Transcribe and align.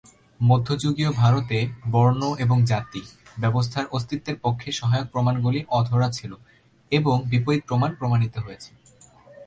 মধ্যযুগীয় 0.39 1.11
ভারতে 1.11 1.57
"বর্ণ" 1.91 2.21
এবং 2.39 2.57
"জাতি" 2.65 3.01
ব্যবস্থার 3.39 3.85
অস্তিত্বের 3.91 4.37
পক্ষে 4.41 4.69
সহায়ক 4.71 5.07
প্রমাণগুলি 5.11 5.59
অধরা 5.69 6.07
ছিল, 6.11 6.31
এবং 6.91 7.15
বিপরীত 7.29 7.61
প্রমাণ 7.67 7.89
প্রমাণিত 7.95 8.35
হয়েছে। 8.37 8.71